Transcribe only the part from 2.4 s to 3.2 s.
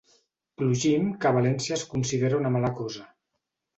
una mala cosa.